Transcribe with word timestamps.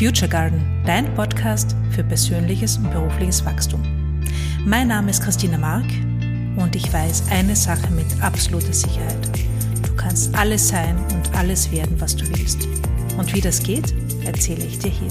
Future 0.00 0.30
Garden, 0.30 0.64
dein 0.86 1.14
Podcast 1.14 1.76
für 1.90 2.02
persönliches 2.02 2.78
und 2.78 2.90
berufliches 2.90 3.44
Wachstum. 3.44 3.82
Mein 4.64 4.88
Name 4.88 5.10
ist 5.10 5.22
Christina 5.22 5.58
Mark 5.58 5.84
und 6.56 6.74
ich 6.74 6.90
weiß 6.90 7.24
eine 7.30 7.54
Sache 7.54 7.90
mit 7.90 8.06
absoluter 8.22 8.72
Sicherheit. 8.72 9.28
Du 9.86 9.94
kannst 9.96 10.34
alles 10.34 10.68
sein 10.68 10.96
und 11.12 11.36
alles 11.36 11.70
werden, 11.70 12.00
was 12.00 12.16
du 12.16 12.26
willst. 12.30 12.66
Und 13.18 13.34
wie 13.34 13.42
das 13.42 13.62
geht, 13.62 13.92
erzähle 14.24 14.64
ich 14.64 14.78
dir 14.78 14.90
hier. 14.90 15.10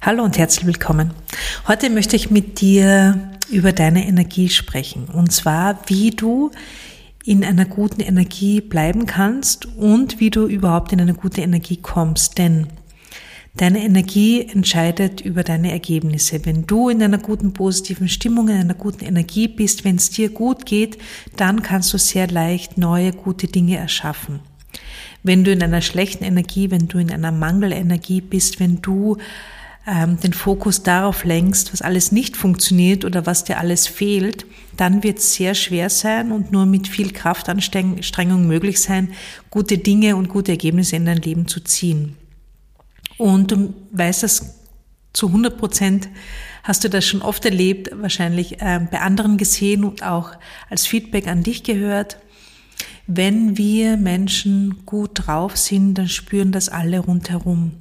Hallo 0.00 0.22
und 0.22 0.38
herzlich 0.38 0.66
willkommen. 0.66 1.10
Heute 1.66 1.90
möchte 1.90 2.14
ich 2.14 2.30
mit 2.30 2.60
dir 2.60 3.28
über 3.50 3.72
deine 3.72 4.06
Energie 4.06 4.50
sprechen. 4.50 5.06
Und 5.06 5.32
zwar, 5.32 5.80
wie 5.88 6.12
du 6.12 6.52
in 7.24 7.44
einer 7.44 7.66
guten 7.66 8.00
Energie 8.00 8.60
bleiben 8.60 9.06
kannst 9.06 9.66
und 9.76 10.20
wie 10.20 10.30
du 10.30 10.46
überhaupt 10.46 10.92
in 10.92 11.00
eine 11.00 11.14
gute 11.14 11.42
Energie 11.42 11.76
kommst. 11.76 12.38
Denn 12.38 12.68
deine 13.56 13.84
Energie 13.84 14.42
entscheidet 14.42 15.20
über 15.20 15.42
deine 15.42 15.70
Ergebnisse. 15.70 16.44
Wenn 16.46 16.66
du 16.66 16.88
in 16.88 17.02
einer 17.02 17.18
guten 17.18 17.52
positiven 17.52 18.08
Stimmung, 18.08 18.48
in 18.48 18.56
einer 18.56 18.74
guten 18.74 19.04
Energie 19.04 19.48
bist, 19.48 19.84
wenn 19.84 19.96
es 19.96 20.10
dir 20.10 20.30
gut 20.30 20.64
geht, 20.64 20.98
dann 21.36 21.62
kannst 21.62 21.92
du 21.92 21.98
sehr 21.98 22.28
leicht 22.28 22.78
neue 22.78 23.12
gute 23.12 23.48
Dinge 23.48 23.76
erschaffen. 23.76 24.40
Wenn 25.22 25.44
du 25.44 25.52
in 25.52 25.62
einer 25.62 25.82
schlechten 25.82 26.24
Energie, 26.24 26.70
wenn 26.70 26.88
du 26.88 26.98
in 26.98 27.10
einer 27.10 27.32
Mangelenergie 27.32 28.22
bist, 28.22 28.60
wenn 28.60 28.80
du 28.80 29.18
ähm, 29.86 30.20
den 30.20 30.32
Fokus 30.32 30.82
darauf 30.82 31.24
lenkst, 31.24 31.72
was 31.72 31.82
alles 31.82 32.12
nicht 32.12 32.36
funktioniert 32.36 33.04
oder 33.04 33.26
was 33.26 33.44
dir 33.44 33.58
alles 33.58 33.86
fehlt, 33.86 34.46
dann 34.76 35.02
wird 35.02 35.18
es 35.18 35.34
sehr 35.34 35.54
schwer 35.54 35.90
sein 35.90 36.32
und 36.32 36.52
nur 36.52 36.66
mit 36.66 36.86
viel 36.88 37.12
Kraftanstrengung 37.12 38.46
möglich 38.46 38.80
sein, 38.80 39.12
gute 39.50 39.78
Dinge 39.78 40.16
und 40.16 40.28
gute 40.28 40.52
Ergebnisse 40.52 40.96
in 40.96 41.06
dein 41.06 41.18
Leben 41.18 41.48
zu 41.48 41.60
ziehen. 41.60 42.16
Und 43.16 43.52
du 43.52 43.74
weißt 43.92 44.22
das 44.22 44.54
zu 45.12 45.26
100 45.26 45.58
Prozent, 45.58 46.08
hast 46.62 46.84
du 46.84 46.90
das 46.90 47.06
schon 47.06 47.22
oft 47.22 47.44
erlebt, 47.44 47.90
wahrscheinlich 47.94 48.60
äh, 48.60 48.80
bei 48.90 49.00
anderen 49.00 49.38
gesehen 49.38 49.84
und 49.84 50.02
auch 50.02 50.32
als 50.68 50.86
Feedback 50.86 51.26
an 51.26 51.42
dich 51.42 51.62
gehört. 51.62 52.18
Wenn 53.06 53.58
wir 53.58 53.96
Menschen 53.96 54.86
gut 54.86 55.26
drauf 55.26 55.56
sind, 55.56 55.94
dann 55.94 56.08
spüren 56.08 56.52
das 56.52 56.68
alle 56.68 57.00
rundherum. 57.00 57.72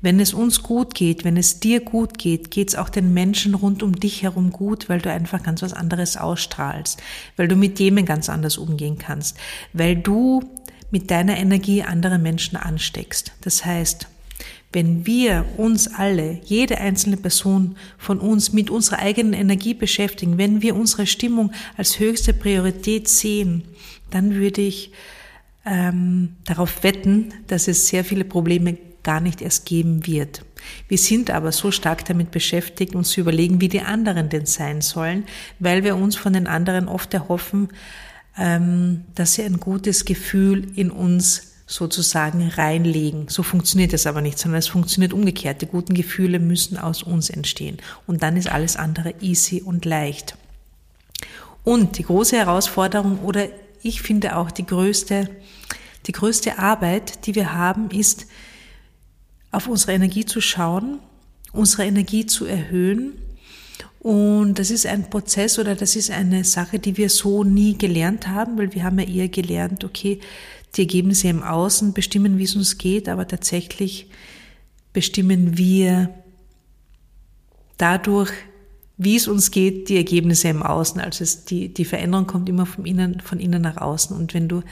Wenn 0.00 0.20
es 0.20 0.32
uns 0.32 0.62
gut 0.62 0.94
geht, 0.94 1.24
wenn 1.24 1.36
es 1.36 1.60
dir 1.60 1.80
gut 1.80 2.18
geht, 2.18 2.50
geht 2.50 2.68
es 2.68 2.74
auch 2.76 2.88
den 2.88 3.14
Menschen 3.14 3.54
rund 3.54 3.82
um 3.82 3.98
dich 3.98 4.22
herum 4.22 4.50
gut, 4.50 4.88
weil 4.88 5.00
du 5.00 5.10
einfach 5.10 5.42
ganz 5.42 5.62
was 5.62 5.72
anderes 5.72 6.16
ausstrahlst, 6.16 7.02
weil 7.36 7.48
du 7.48 7.56
mit 7.56 7.76
Themen 7.76 8.04
ganz 8.04 8.28
anders 8.28 8.58
umgehen 8.58 8.98
kannst, 8.98 9.36
weil 9.72 9.96
du 9.96 10.42
mit 10.90 11.10
deiner 11.10 11.36
Energie 11.36 11.82
andere 11.82 12.18
Menschen 12.18 12.56
ansteckst. 12.56 13.32
Das 13.42 13.64
heißt, 13.64 14.08
wenn 14.72 15.06
wir 15.06 15.46
uns 15.56 15.88
alle, 15.88 16.40
jede 16.44 16.78
einzelne 16.78 17.16
Person 17.16 17.76
von 17.96 18.18
uns 18.18 18.52
mit 18.52 18.68
unserer 18.68 18.98
eigenen 18.98 19.32
Energie 19.32 19.74
beschäftigen, 19.74 20.36
wenn 20.36 20.60
wir 20.60 20.76
unsere 20.76 21.06
Stimmung 21.06 21.52
als 21.76 21.98
höchste 21.98 22.34
Priorität 22.34 23.08
sehen, 23.08 23.64
dann 24.10 24.34
würde 24.34 24.60
ich 24.60 24.92
ähm, 25.64 26.36
darauf 26.44 26.82
wetten, 26.82 27.32
dass 27.46 27.66
es 27.66 27.88
sehr 27.88 28.04
viele 28.04 28.24
Probleme 28.24 28.76
gar 29.08 29.20
nicht 29.20 29.40
erst 29.40 29.64
geben 29.64 30.06
wird. 30.06 30.44
Wir 30.86 30.98
sind 30.98 31.30
aber 31.30 31.50
so 31.50 31.70
stark 31.70 32.04
damit 32.04 32.30
beschäftigt, 32.30 32.94
uns 32.94 33.08
zu 33.08 33.22
überlegen, 33.22 33.58
wie 33.62 33.70
die 33.70 33.80
anderen 33.80 34.28
denn 34.28 34.44
sein 34.44 34.82
sollen, 34.82 35.24
weil 35.58 35.82
wir 35.82 35.96
uns 35.96 36.14
von 36.14 36.34
den 36.34 36.46
anderen 36.46 36.88
oft 36.88 37.14
erhoffen, 37.14 37.70
ähm, 38.36 39.06
dass 39.14 39.32
sie 39.32 39.44
ein 39.44 39.60
gutes 39.60 40.04
Gefühl 40.04 40.72
in 40.76 40.90
uns 40.90 41.54
sozusagen 41.66 42.48
reinlegen. 42.48 43.28
So 43.28 43.42
funktioniert 43.42 43.94
es 43.94 44.06
aber 44.06 44.20
nicht, 44.20 44.38
sondern 44.38 44.58
es 44.58 44.68
funktioniert 44.68 45.14
umgekehrt. 45.14 45.62
Die 45.62 45.66
guten 45.66 45.94
Gefühle 45.94 46.38
müssen 46.38 46.76
aus 46.76 47.02
uns 47.02 47.30
entstehen. 47.30 47.78
Und 48.06 48.22
dann 48.22 48.36
ist 48.36 48.50
alles 48.50 48.76
andere 48.76 49.14
easy 49.22 49.62
und 49.62 49.86
leicht. 49.86 50.36
Und 51.64 51.96
die 51.96 52.02
große 52.04 52.36
Herausforderung 52.36 53.20
oder 53.20 53.46
ich 53.82 54.02
finde 54.02 54.36
auch 54.36 54.50
die 54.50 54.66
größte, 54.66 55.30
die 56.06 56.12
größte 56.12 56.58
Arbeit, 56.58 57.24
die 57.24 57.34
wir 57.34 57.54
haben, 57.54 57.88
ist, 57.90 58.26
auf 59.50 59.68
unsere 59.68 59.92
Energie 59.92 60.24
zu 60.24 60.40
schauen, 60.40 60.98
unsere 61.52 61.84
Energie 61.84 62.26
zu 62.26 62.44
erhöhen. 62.44 63.14
Und 64.00 64.58
das 64.58 64.70
ist 64.70 64.86
ein 64.86 65.10
Prozess 65.10 65.58
oder 65.58 65.74
das 65.74 65.96
ist 65.96 66.10
eine 66.10 66.44
Sache, 66.44 66.78
die 66.78 66.96
wir 66.96 67.10
so 67.10 67.44
nie 67.44 67.76
gelernt 67.76 68.28
haben, 68.28 68.56
weil 68.58 68.72
wir 68.74 68.84
haben 68.84 68.98
ja 68.98 69.06
eher 69.06 69.28
gelernt, 69.28 69.84
okay, 69.84 70.20
die 70.76 70.82
Ergebnisse 70.82 71.28
im 71.28 71.42
Außen 71.42 71.92
bestimmen, 71.94 72.38
wie 72.38 72.44
es 72.44 72.54
uns 72.54 72.78
geht, 72.78 73.08
aber 73.08 73.26
tatsächlich 73.26 74.08
bestimmen 74.92 75.56
wir 75.56 76.14
dadurch, 77.76 78.30
wie 78.98 79.16
es 79.16 79.28
uns 79.28 79.52
geht, 79.52 79.88
die 79.88 79.96
Ergebnisse 79.96 80.48
im 80.48 80.62
Außen. 80.62 81.00
Also 81.00 81.22
es, 81.22 81.44
die, 81.44 81.72
die 81.72 81.84
Veränderung 81.84 82.26
kommt 82.26 82.48
immer 82.48 82.66
von 82.66 82.84
innen, 82.84 83.20
von 83.20 83.38
innen 83.38 83.62
nach 83.62 83.76
außen. 83.76 84.14
Und 84.14 84.34
wenn 84.34 84.48
du 84.48 84.62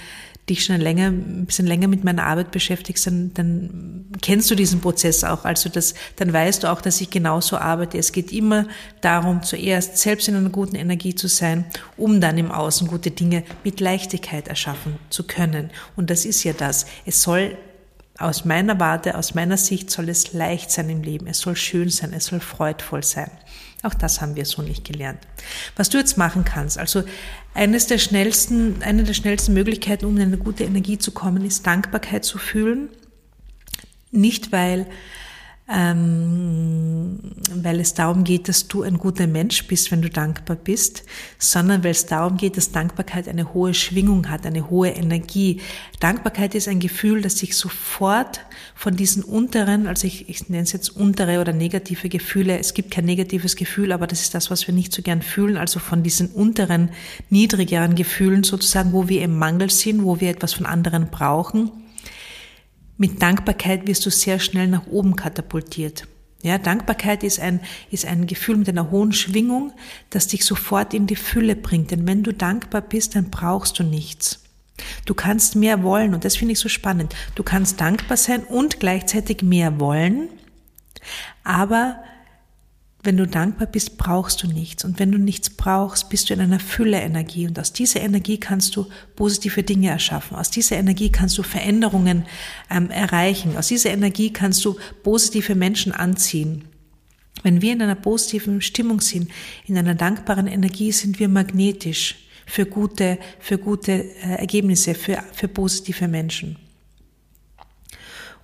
dich 0.48 0.64
schon 0.64 0.80
länger, 0.80 1.08
ein 1.08 1.46
bisschen 1.46 1.66
länger 1.66 1.86
mit 1.86 2.02
meiner 2.04 2.24
Arbeit 2.24 2.50
beschäftigst, 2.50 3.06
dann, 3.06 3.32
dann 3.34 4.06
kennst 4.22 4.50
du 4.50 4.56
diesen 4.56 4.80
Prozess 4.80 5.22
auch. 5.22 5.44
Also 5.44 5.68
das, 5.68 5.94
dann 6.16 6.32
weißt 6.32 6.64
du 6.64 6.72
auch, 6.72 6.80
dass 6.80 7.00
ich 7.00 7.10
genauso 7.10 7.56
arbeite. 7.56 7.98
Es 7.98 8.10
geht 8.10 8.32
immer 8.32 8.66
darum, 9.00 9.44
zuerst 9.44 9.98
selbst 9.98 10.26
in 10.28 10.34
einer 10.34 10.50
guten 10.50 10.74
Energie 10.74 11.14
zu 11.14 11.28
sein, 11.28 11.64
um 11.96 12.20
dann 12.20 12.36
im 12.36 12.50
Außen 12.50 12.88
gute 12.88 13.12
Dinge 13.12 13.44
mit 13.62 13.78
Leichtigkeit 13.78 14.48
erschaffen 14.48 14.96
zu 15.08 15.24
können. 15.24 15.70
Und 15.94 16.10
das 16.10 16.24
ist 16.24 16.42
ja 16.42 16.52
das. 16.52 16.86
Es 17.06 17.22
soll 17.22 17.56
aus 18.18 18.44
meiner 18.44 18.80
Warte, 18.80 19.16
aus 19.16 19.34
meiner 19.34 19.56
Sicht 19.56 19.90
soll 19.90 20.08
es 20.08 20.32
leicht 20.32 20.70
sein 20.70 20.88
im 20.90 21.02
Leben. 21.02 21.26
Es 21.26 21.38
soll 21.38 21.56
schön 21.56 21.90
sein. 21.90 22.12
Es 22.12 22.26
soll 22.26 22.40
freudvoll 22.40 23.04
sein. 23.04 23.30
Auch 23.86 23.94
das 23.94 24.20
haben 24.20 24.34
wir 24.34 24.44
so 24.44 24.62
nicht 24.62 24.84
gelernt. 24.84 25.20
Was 25.76 25.90
du 25.90 25.98
jetzt 25.98 26.18
machen 26.18 26.44
kannst, 26.44 26.76
also 26.76 27.04
eines 27.54 27.86
der 27.86 27.98
schnellsten, 27.98 28.82
eine 28.82 29.04
der 29.04 29.14
schnellsten 29.14 29.54
Möglichkeiten, 29.54 30.06
um 30.06 30.16
in 30.16 30.22
eine 30.24 30.38
gute 30.38 30.64
Energie 30.64 30.98
zu 30.98 31.12
kommen, 31.12 31.44
ist 31.44 31.68
Dankbarkeit 31.68 32.24
zu 32.24 32.36
fühlen. 32.36 32.88
Nicht 34.10 34.50
weil 34.50 34.86
ähm, 35.68 37.18
weil 37.52 37.80
es 37.80 37.94
darum 37.94 38.22
geht, 38.22 38.48
dass 38.48 38.68
du 38.68 38.82
ein 38.82 38.98
guter 38.98 39.26
Mensch 39.26 39.66
bist, 39.66 39.90
wenn 39.90 40.00
du 40.00 40.08
dankbar 40.08 40.56
bist, 40.56 41.02
sondern 41.38 41.82
weil 41.82 41.90
es 41.90 42.06
darum 42.06 42.36
geht, 42.36 42.56
dass 42.56 42.70
Dankbarkeit 42.70 43.26
eine 43.26 43.52
hohe 43.52 43.74
Schwingung 43.74 44.30
hat, 44.30 44.46
eine 44.46 44.70
hohe 44.70 44.90
Energie. 44.90 45.60
Dankbarkeit 45.98 46.54
ist 46.54 46.68
ein 46.68 46.78
Gefühl, 46.78 47.20
das 47.20 47.38
sich 47.38 47.56
sofort 47.56 48.40
von 48.76 48.94
diesen 48.94 49.24
unteren, 49.24 49.88
also 49.88 50.06
ich, 50.06 50.28
ich 50.28 50.48
nenne 50.48 50.62
es 50.62 50.72
jetzt 50.72 50.90
untere 50.90 51.40
oder 51.40 51.52
negative 51.52 52.08
Gefühle, 52.08 52.58
es 52.58 52.72
gibt 52.72 52.92
kein 52.92 53.04
negatives 53.04 53.56
Gefühl, 53.56 53.90
aber 53.90 54.06
das 54.06 54.20
ist 54.20 54.34
das, 54.34 54.52
was 54.52 54.68
wir 54.68 54.74
nicht 54.74 54.92
so 54.92 55.02
gern 55.02 55.22
fühlen, 55.22 55.56
also 55.56 55.80
von 55.80 56.04
diesen 56.04 56.28
unteren, 56.28 56.90
niedrigeren 57.28 57.96
Gefühlen 57.96 58.44
sozusagen, 58.44 58.92
wo 58.92 59.08
wir 59.08 59.22
im 59.22 59.36
Mangel 59.36 59.70
sind, 59.70 60.04
wo 60.04 60.20
wir 60.20 60.30
etwas 60.30 60.52
von 60.52 60.66
anderen 60.66 61.08
brauchen, 61.10 61.72
mit 62.98 63.22
Dankbarkeit 63.22 63.86
wirst 63.86 64.06
du 64.06 64.10
sehr 64.10 64.38
schnell 64.38 64.68
nach 64.68 64.86
oben 64.86 65.16
katapultiert. 65.16 66.06
Ja, 66.42 66.58
Dankbarkeit 66.58 67.24
ist 67.24 67.40
ein, 67.40 67.60
ist 67.90 68.06
ein 68.06 68.26
Gefühl 68.26 68.56
mit 68.56 68.68
einer 68.68 68.90
hohen 68.90 69.12
Schwingung, 69.12 69.72
das 70.10 70.28
dich 70.28 70.44
sofort 70.44 70.94
in 70.94 71.06
die 71.06 71.16
Fülle 71.16 71.56
bringt. 71.56 71.90
Denn 71.90 72.06
wenn 72.06 72.22
du 72.22 72.32
dankbar 72.32 72.82
bist, 72.82 73.16
dann 73.16 73.30
brauchst 73.30 73.78
du 73.78 73.82
nichts. 73.82 74.44
Du 75.06 75.14
kannst 75.14 75.56
mehr 75.56 75.82
wollen 75.82 76.14
und 76.14 76.24
das 76.24 76.36
finde 76.36 76.52
ich 76.52 76.58
so 76.58 76.68
spannend. 76.68 77.14
Du 77.34 77.42
kannst 77.42 77.80
dankbar 77.80 78.16
sein 78.16 78.44
und 78.44 78.78
gleichzeitig 78.78 79.42
mehr 79.42 79.80
wollen, 79.80 80.28
aber 81.44 81.96
wenn 83.06 83.16
du 83.16 83.26
dankbar 83.26 83.68
bist, 83.68 83.96
brauchst 83.96 84.42
du 84.42 84.48
nichts. 84.48 84.84
Und 84.84 84.98
wenn 84.98 85.12
du 85.12 85.18
nichts 85.18 85.50
brauchst, 85.50 86.10
bist 86.10 86.28
du 86.28 86.34
in 86.34 86.40
einer 86.40 86.60
Fülle-Energie. 86.60 87.46
Und 87.46 87.58
aus 87.58 87.72
dieser 87.72 88.00
Energie 88.00 88.38
kannst 88.38 88.76
du 88.76 88.86
positive 89.14 89.62
Dinge 89.62 89.88
erschaffen. 89.88 90.36
Aus 90.36 90.50
dieser 90.50 90.76
Energie 90.76 91.10
kannst 91.10 91.38
du 91.38 91.42
Veränderungen 91.42 92.26
ähm, 92.70 92.90
erreichen. 92.90 93.56
Aus 93.56 93.68
dieser 93.68 93.90
Energie 93.90 94.32
kannst 94.32 94.64
du 94.64 94.76
positive 95.02 95.54
Menschen 95.54 95.92
anziehen. 95.92 96.64
Wenn 97.42 97.62
wir 97.62 97.72
in 97.72 97.82
einer 97.82 97.94
positiven 97.94 98.60
Stimmung 98.60 99.00
sind, 99.00 99.30
in 99.66 99.78
einer 99.78 99.94
dankbaren 99.94 100.48
Energie, 100.48 100.90
sind 100.90 101.20
wir 101.20 101.28
magnetisch 101.28 102.16
für 102.44 102.66
gute, 102.66 103.18
für 103.38 103.58
gute 103.58 103.92
äh, 103.92 104.38
Ergebnisse, 104.38 104.94
für, 104.94 105.22
für 105.32 105.48
positive 105.48 106.08
Menschen. 106.08 106.56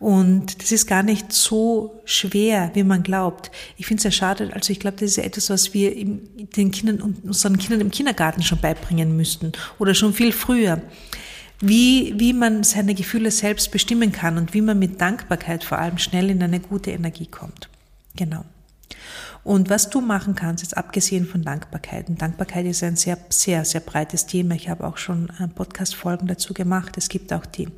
Und 0.03 0.61
das 0.61 0.73
ist 0.73 0.89
gar 0.89 1.05
nicht 1.05 1.33
so 1.33 2.03
schwer, 2.05 2.73
wie 2.75 2.83
man 2.83 3.05
glaubt. 3.05 3.53
Ich 3.77 3.87
finde 3.87 3.99
es 3.99 4.03
sehr 4.03 4.11
schade, 4.11 4.51
also 4.53 4.73
ich 4.73 4.81
glaube, 4.81 4.97
das 4.99 5.13
ist 5.13 5.19
etwas, 5.19 5.49
was 5.49 5.75
wir 5.75 5.95
den 5.95 6.73
Kindern 6.73 7.01
und 7.01 7.23
unseren 7.23 7.57
Kindern 7.57 7.83
im 7.83 7.93
Kindergarten 7.93 8.43
schon 8.43 8.61
beibringen 8.61 9.17
müssten 9.17 9.53
oder 9.79 9.95
schon 9.95 10.13
viel 10.13 10.33
früher. 10.33 10.83
Wie, 11.61 12.15
wie 12.19 12.33
man 12.33 12.65
seine 12.65 12.97
Gefühle 12.97 13.31
selbst 13.31 13.71
bestimmen 13.71 14.11
kann 14.11 14.39
und 14.39 14.55
wie 14.55 14.61
man 14.61 14.77
mit 14.77 15.01
Dankbarkeit 15.01 15.63
vor 15.63 15.79
allem 15.79 15.99
schnell 15.99 16.31
in 16.31 16.43
eine 16.43 16.59
gute 16.59 16.91
Energie 16.91 17.27
kommt. 17.27 17.69
Genau. 18.17 18.45
Und 19.45 19.71
was 19.71 19.91
du 19.91 20.01
machen 20.01 20.35
kannst, 20.35 20.63
jetzt 20.63 20.77
abgesehen 20.77 21.27
von 21.27 21.43
Dankbarkeit, 21.43 22.09
und 22.09 22.23
Dankbarkeit 22.23 22.67
ist 22.67 22.83
ein 22.83 22.97
sehr, 22.97 23.19
sehr, 23.29 23.65
sehr 23.65 23.81
breites 23.81 24.27
Thema. 24.27 24.55
Ich 24.55 24.69
habe 24.69 24.87
auch 24.87 24.97
schon 24.97 25.31
äh, 25.41 25.49
Podcast-Folgen 25.49 26.29
dazu 26.29 26.55
gemacht. 26.55 26.97
Es 26.97 27.09
gibt 27.09 27.33
auch 27.33 27.47
die 27.47 27.69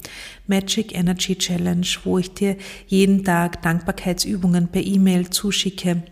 Magic 0.46 0.94
Energy 0.94 1.36
Challenge, 1.36 1.86
wo 2.04 2.18
ich 2.18 2.34
dir 2.34 2.56
jeden 2.86 3.24
Tag 3.24 3.62
Dankbarkeitsübungen 3.62 4.68
per 4.68 4.82
E-Mail 4.82 5.30
zuschicke. 5.30 6.02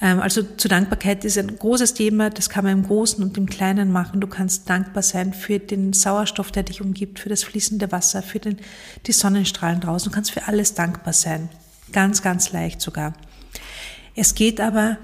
Ähm, 0.00 0.20
also 0.20 0.42
zu 0.42 0.68
Dankbarkeit 0.68 1.24
ist 1.24 1.38
ein 1.38 1.56
großes 1.56 1.94
Thema, 1.94 2.30
das 2.30 2.50
kann 2.50 2.64
man 2.64 2.72
im 2.72 2.86
Großen 2.86 3.22
und 3.22 3.38
im 3.38 3.46
Kleinen 3.46 3.92
machen. 3.92 4.20
Du 4.20 4.26
kannst 4.26 4.68
dankbar 4.68 5.02
sein 5.02 5.32
für 5.32 5.58
den 5.58 5.92
Sauerstoff, 5.92 6.50
der 6.52 6.64
dich 6.64 6.80
umgibt, 6.80 7.18
für 7.18 7.28
das 7.28 7.44
fließende 7.44 7.92
Wasser, 7.92 8.22
für 8.22 8.38
den, 8.38 8.58
die 9.06 9.12
Sonnenstrahlen 9.12 9.80
draußen. 9.80 10.10
Du 10.10 10.14
kannst 10.14 10.32
für 10.32 10.46
alles 10.46 10.74
dankbar 10.74 11.12
sein. 11.12 11.48
Ganz, 11.92 12.22
ganz 12.22 12.52
leicht 12.52 12.80
sogar. 12.80 13.14
Es 14.14 14.34
geht 14.34 14.60
aber 14.60 14.98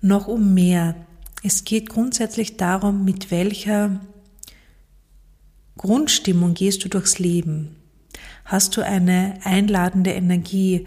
noch 0.00 0.28
um 0.28 0.52
mehr. 0.54 0.94
Es 1.42 1.64
geht 1.64 1.88
grundsätzlich 1.88 2.56
darum, 2.56 3.04
mit 3.04 3.30
welcher 3.30 4.00
Grundstimmung 5.76 6.54
gehst 6.54 6.84
du 6.84 6.88
durchs 6.88 7.18
Leben. 7.18 7.76
Hast 8.44 8.76
du 8.76 8.82
eine 8.82 9.38
einladende 9.44 10.12
Energie? 10.12 10.86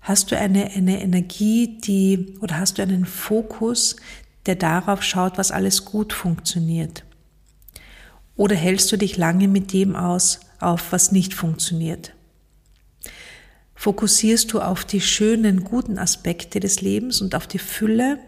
Hast 0.00 0.30
du 0.30 0.38
eine, 0.38 0.70
eine 0.70 1.02
Energie, 1.02 1.78
die, 1.78 2.34
oder 2.40 2.58
hast 2.58 2.78
du 2.78 2.82
einen 2.82 3.04
Fokus, 3.06 3.96
der 4.46 4.56
darauf 4.56 5.02
schaut, 5.02 5.38
was 5.38 5.50
alles 5.50 5.84
gut 5.84 6.12
funktioniert? 6.12 7.04
Oder 8.36 8.56
hältst 8.56 8.90
du 8.90 8.96
dich 8.96 9.16
lange 9.16 9.46
mit 9.48 9.72
dem 9.72 9.94
aus, 9.94 10.40
auf 10.58 10.92
was 10.92 11.12
nicht 11.12 11.34
funktioniert? 11.34 12.14
Fokussierst 13.82 14.52
du 14.52 14.60
auf 14.60 14.84
die 14.84 15.00
schönen, 15.00 15.64
guten 15.64 15.98
Aspekte 15.98 16.60
des 16.60 16.82
Lebens 16.82 17.20
und 17.20 17.34
auf 17.34 17.48
die 17.48 17.58
Fülle? 17.58 18.20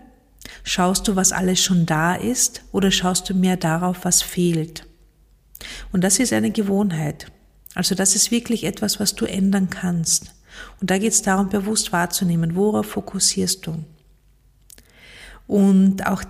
Schaust 0.65 1.07
du, 1.07 1.15
was 1.15 1.31
alles 1.31 1.63
schon 1.63 1.87
da 1.87 2.17
ist 2.17 2.65
oder 2.73 2.91
schaust 2.91 3.31
du 3.31 3.35
mehr 3.35 3.57
darauf, 3.57 3.99
was 4.05 4.21
fehlt? 4.21 4.85
Und 5.93 6.03
das 6.03 6.19
ist 6.19 6.33
eine 6.33 6.51
Gewohnheit. 6.51 7.31
Also 7.77 7.95
das 7.95 8.17
ist 8.17 8.33
wirklich 8.33 8.65
etwas, 8.65 8.99
was 8.99 9.15
du 9.15 9.27
ändern 9.27 9.71
kannst. 9.71 10.35
Und 10.81 10.91
da 10.91 10.99
geht 10.99 11.13
es 11.13 11.23
darum, 11.23 11.51
bewusst 11.51 11.93
wahrzunehmen, 11.93 12.57
worauf 12.57 12.87
fokussierst 12.87 13.65
du? 13.65 13.85
Und 15.47 16.05
auch 16.05 16.25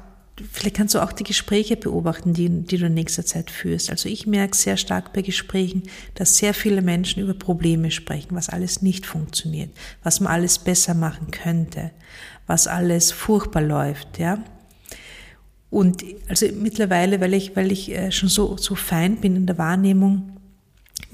Vielleicht 0.53 0.77
kannst 0.77 0.95
du 0.97 1.01
auch 1.01 1.13
die 1.13 1.23
Gespräche 1.23 1.77
beobachten, 1.77 2.33
die, 2.33 2.49
die 2.49 2.77
du 2.77 2.87
in 2.87 2.95
nächster 2.95 3.25
Zeit 3.25 3.53
führst. 3.53 3.91
Also 3.91 4.09
ich 4.09 4.27
merke 4.27 4.57
sehr 4.57 4.77
stark 4.77 5.13
bei 5.13 5.23
Gesprächen, 5.23 5.85
dass 6.15 6.39
sehr 6.39 6.55
viele 6.55 6.83
Menschen 6.83 7.23
über 7.23 7.35
Probleme 7.35 7.93
sprechen, 7.93 8.35
was 8.35 8.49
alles 8.49 8.83
nicht 8.83 9.07
funktioniert, 9.07 9.71
was 10.03 10.19
man 10.19 10.33
alles 10.33 10.59
besser 10.59 10.95
machen 10.95 11.31
könnte, 11.31 11.93
was 12.49 12.67
alles 12.67 13.13
furchtbar 13.13 13.63
läuft, 13.63 14.19
ja. 14.19 14.43
Und 15.71 16.05
also 16.29 16.47
mittlerweile, 16.53 17.21
weil 17.21 17.35
ich, 17.35 17.57
weil 17.57 17.73
ich 17.73 17.91
äh, 17.91 18.13
schon 18.13 18.29
so, 18.29 18.57
so 18.57 18.77
fein 18.77 19.17
bin 19.17 19.35
in 19.35 19.47
der 19.47 19.59
Wahrnehmung, 19.59 20.34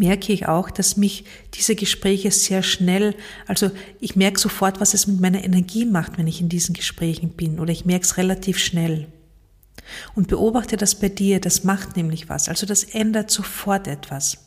merke 0.01 0.33
ich 0.33 0.49
auch, 0.49 0.71
dass 0.71 0.97
mich 0.97 1.25
diese 1.55 1.77
Gespräche 1.77 2.31
sehr 2.31 2.63
schnell, 2.63 3.15
also 3.47 3.71
ich 4.01 4.17
merke 4.17 4.41
sofort, 4.41 4.81
was 4.81 4.95
es 4.95 5.07
mit 5.07 5.21
meiner 5.21 5.45
Energie 5.45 5.85
macht, 5.85 6.17
wenn 6.17 6.27
ich 6.27 6.41
in 6.41 6.49
diesen 6.49 6.75
Gesprächen 6.75 7.29
bin, 7.31 7.61
oder 7.61 7.71
ich 7.71 7.85
merke 7.85 8.07
es 8.07 8.17
relativ 8.17 8.59
schnell. 8.59 9.07
Und 10.15 10.29
beobachte 10.29 10.79
das 10.79 10.95
bei 10.95 11.11
dir, 11.11 11.39
das 11.39 11.65
macht 11.65 11.97
nämlich 11.97 12.31
was, 12.31 12.49
also 12.49 12.65
das 12.67 12.83
ändert 12.83 13.31
sofort 13.31 13.87
etwas. 13.87 14.39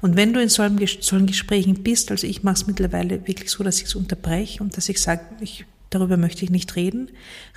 Und 0.00 0.16
wenn 0.16 0.32
du 0.32 0.40
in 0.40 0.48
solchen, 0.48 1.26
Gesprächen 1.26 1.82
bist, 1.82 2.12
also 2.12 2.26
ich 2.26 2.44
mache 2.44 2.54
es 2.54 2.66
mittlerweile 2.68 3.26
wirklich 3.26 3.50
so, 3.50 3.64
dass 3.64 3.78
ich 3.78 3.86
es 3.86 3.96
unterbreche 3.96 4.62
und 4.62 4.76
dass 4.76 4.88
ich 4.88 5.00
sage, 5.00 5.22
ich, 5.40 5.64
darüber 5.90 6.16
möchte 6.16 6.44
ich 6.44 6.50
nicht 6.50 6.76
reden, 6.76 7.10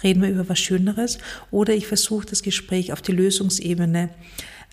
reden 0.04 0.24
wir 0.24 0.30
über 0.30 0.50
was 0.50 0.60
Schöneres, 0.60 1.20
oder 1.52 1.76
ich 1.76 1.86
versuche 1.86 2.26
das 2.26 2.42
Gespräch 2.42 2.92
auf 2.92 3.04
die 3.04 3.12
Lösungsebene 3.12 4.10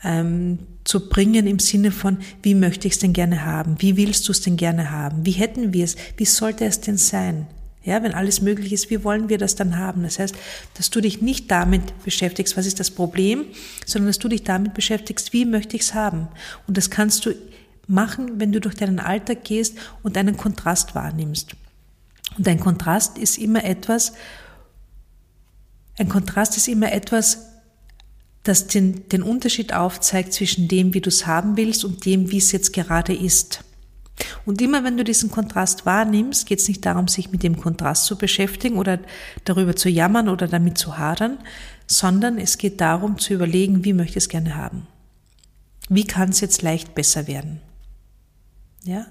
ähm, 0.04 0.58
zu 0.84 1.08
bringen 1.08 1.46
im 1.46 1.58
Sinne 1.58 1.90
von, 1.90 2.19
wie 2.43 2.54
möchte 2.54 2.87
ich 2.87 2.94
es 2.94 3.00
denn 3.00 3.12
gerne 3.12 3.44
haben? 3.44 3.76
Wie 3.81 3.96
willst 3.96 4.28
du 4.28 4.32
es 4.32 4.40
denn 4.40 4.56
gerne 4.56 4.90
haben? 4.90 5.26
Wie 5.26 5.32
hätten 5.32 5.72
wir 5.72 5.84
es? 5.84 5.96
Wie 6.16 6.25
sollte 6.25 6.64
es 6.64 6.81
denn 6.81 6.96
sein? 6.96 7.46
Ja, 7.82 8.02
wenn 8.02 8.14
alles 8.14 8.40
möglich 8.40 8.72
ist, 8.72 8.90
wie 8.90 9.04
wollen 9.04 9.28
wir 9.28 9.38
das 9.38 9.54
dann 9.54 9.78
haben? 9.78 10.02
Das 10.02 10.19
heißt, 10.19 10.34
dass 10.75 10.90
du 10.90 11.00
dich 11.00 11.22
nicht 11.22 11.50
damit 11.52 12.02
beschäftigst, 12.04 12.56
was 12.56 12.66
ist 12.66 12.81
das 12.81 12.90
Problem, 12.90 13.44
sondern 13.87 14.08
dass 14.08 14.19
du 14.19 14.28
dich 14.28 14.43
damit 14.43 14.75
beschäftigst, 14.75 15.32
wie 15.32 15.44
möchte 15.44 15.76
ich 15.76 15.82
es 15.82 15.94
haben? 15.94 16.26
Und 16.66 16.76
das 16.76 16.90
kannst 16.90 17.26
du 17.26 17.34
machen, 17.87 18.40
wenn 18.40 18.50
du 18.50 18.60
durch 18.60 18.75
deinen 18.75 18.99
Alltag 18.99 19.44
gehst 19.44 19.78
und 20.02 20.16
einen 20.16 20.37
Kontrast 20.37 20.96
wahrnimmst. 20.96 21.54
Und 22.37 22.49
ein 22.49 22.58
Kontrast 22.58 23.19
ist 23.19 23.38
immer 23.38 23.64
etwas, 23.64 24.12
ein 25.96 26.08
Kontrast 26.08 26.56
ist 26.56 26.69
immer 26.69 26.92
etwas, 26.92 27.46
das 28.48 28.66
den, 28.66 29.08
den 29.08 29.22
Unterschied 29.22 29.72
aufzeigt 29.72 30.32
zwischen 30.32 30.69
dem, 30.69 30.94
wie 30.94 31.00
du 31.00 31.08
es 31.08 31.26
haben 31.26 31.56
willst 31.56 31.84
und 31.84 32.04
dem, 32.04 32.31
wie 32.31 32.38
es 32.38 32.52
jetzt 32.52 32.72
gerade 32.72 33.14
ist. 33.14 33.64
Und 34.46 34.62
immer 34.62 34.82
wenn 34.84 34.96
du 34.96 35.04
diesen 35.04 35.31
Kontrast 35.31 35.84
wahrnimmst, 35.84 36.46
geht 36.46 36.60
es 36.60 36.69
nicht 36.69 36.84
darum, 36.87 37.08
sich 37.08 37.31
mit 37.31 37.43
dem 37.43 37.60
Kontrast 37.60 38.06
zu 38.06 38.16
beschäftigen 38.16 38.78
oder 38.78 38.98
darüber 39.44 39.76
zu 39.76 39.90
jammern 39.90 40.28
oder 40.28 40.48
damit 40.48 40.78
zu 40.78 40.96
hadern, 40.96 41.38
sondern 41.87 42.38
es 42.38 42.56
geht 42.56 42.81
darum 42.81 43.19
zu 43.19 43.34
überlegen, 43.34 43.84
wie 43.84 43.93
möchte 43.93 44.12
ich 44.12 44.25
es 44.25 44.28
gerne 44.28 44.56
haben. 44.56 44.87
Wie 45.88 46.04
kann 46.04 46.31
es 46.31 46.40
jetzt 46.40 46.62
leicht 46.62 46.94
besser 46.94 47.26
werden? 47.26 47.60
Ja? 48.84 49.06